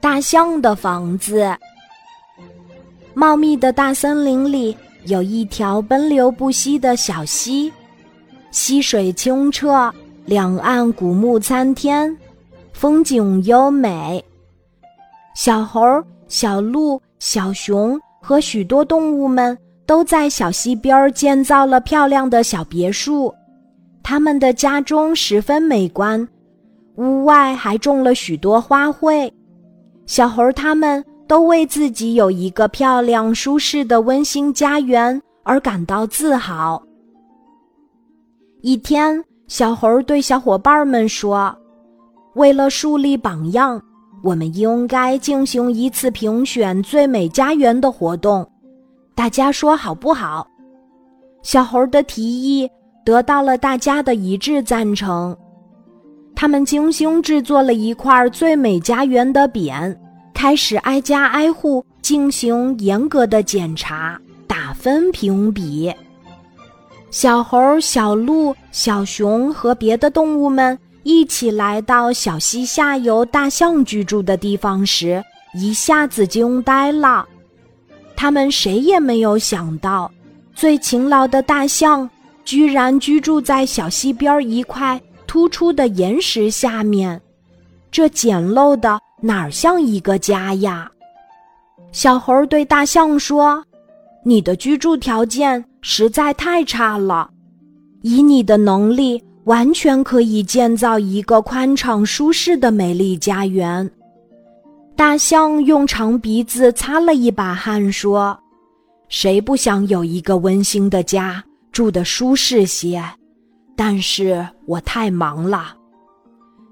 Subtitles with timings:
[0.00, 1.50] 大象的房子。
[3.14, 7.72] 茂密的大森林里有一条奔流不息的小溪，
[8.50, 9.92] 溪水清澈，
[10.24, 12.14] 两岸古木参天，
[12.72, 14.22] 风景优美。
[15.34, 15.80] 小猴、
[16.28, 19.56] 小鹿、小熊和许多动物们
[19.86, 23.34] 都在小溪边建造了漂亮的小别墅，
[24.02, 26.26] 他们的家中十分美观。
[26.96, 29.30] 屋外还种了许多花卉，
[30.06, 36.80] 小猴他们都为自己有一个漂亮、舒适的温馨家园而感到自豪。
[38.62, 41.54] 一天，小猴对小伙伴们说
[42.34, 43.80] ：“为了树立榜样，
[44.22, 48.48] 我们应该进行一次评选最美家园的活动，
[49.14, 50.46] 大家说好不好？”
[51.42, 52.68] 小猴的提议
[53.04, 55.36] 得到了大家的一致赞成。
[56.36, 59.96] 他们精心制作了一块最美家园的匾，
[60.34, 65.90] 开始挨家挨户进行严格的检查、打分评比。
[67.10, 75.24] 小猴、小鹿、小熊和别的动物们一起来到小溪下游大象居住的地方时，
[75.54, 77.26] 一下子惊呆了。
[78.14, 80.10] 他们谁也没有想到，
[80.54, 82.08] 最勤劳的大象
[82.44, 85.00] 居然居住在小溪边一块。
[85.26, 87.20] 突出的岩石下面，
[87.90, 90.90] 这简陋的哪儿像一个家呀？
[91.92, 93.64] 小猴对大象说
[94.24, 97.30] ：“你的居住条件实在太差了，
[98.02, 103.88] 以你的能力，完全可以建造一个宽敞舒适的美丽家园。”
[104.96, 108.38] 大象用长鼻子擦了一把汗说
[109.08, 113.02] ：“谁不想有一个温馨的家，住得舒适些？”
[113.76, 115.76] 但是我太忙了，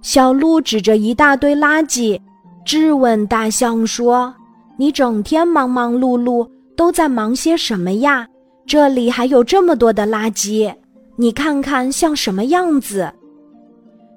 [0.00, 2.18] 小鹿指着一大堆垃圾，
[2.64, 4.34] 质问大象说
[4.78, 8.26] ：“你整天忙忙碌碌，都在忙些什么呀？
[8.66, 10.74] 这里还有这么多的垃圾，
[11.16, 13.12] 你看看像什么样子？”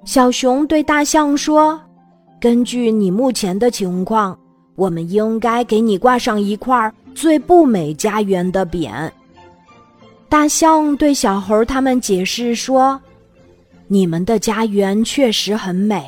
[0.06, 1.78] 小熊对大象说
[2.40, 4.38] ：“根据你目前的情况，
[4.76, 9.10] 我们应该给你挂上一块最不美家园的匾。”
[10.28, 13.00] 大象对小猴他们解释说
[13.88, 16.04] ：“你们的家园确实很美，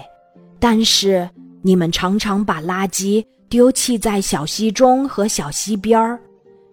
[0.58, 1.28] 但是
[1.62, 6.18] 你们常常把垃圾丢弃在小溪中和小溪边儿。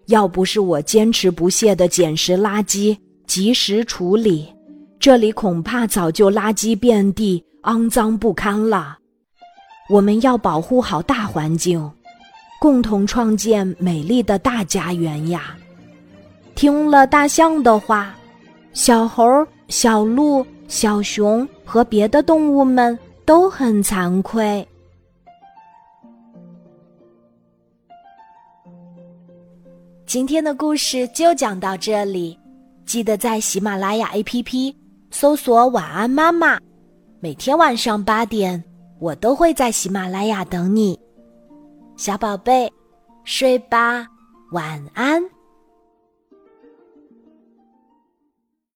[0.07, 4.53] 要不是我坚持不懈地捡拾垃圾、及时处理，
[4.99, 8.97] 这里恐怕早就垃圾遍地、肮脏不堪了。
[9.89, 11.89] 我们要保护好大环境，
[12.59, 15.55] 共同创建美丽的大家园呀！”
[16.57, 18.15] 听了大象的话，
[18.73, 19.23] 小猴、
[19.67, 24.67] 小鹿、小熊和别的动物们都很惭愧。
[30.07, 32.35] 今天的故事就讲到这里，
[32.87, 34.73] 记得在喜马拉雅 APP
[35.11, 36.59] 搜索“晚安妈妈”，
[37.21, 38.63] 每天晚上八点，
[38.97, 40.99] 我都会在喜马拉雅等你，
[41.97, 42.67] 小宝贝，
[43.25, 44.07] 睡吧，
[44.53, 45.23] 晚安。